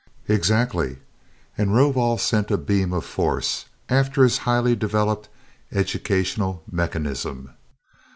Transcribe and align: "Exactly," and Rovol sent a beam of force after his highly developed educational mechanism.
"Exactly," 0.27 0.97
and 1.59 1.75
Rovol 1.75 2.17
sent 2.17 2.49
a 2.49 2.57
beam 2.57 2.91
of 2.91 3.05
force 3.05 3.65
after 3.87 4.23
his 4.23 4.39
highly 4.49 4.75
developed 4.75 5.29
educational 5.71 6.63
mechanism. 6.71 7.51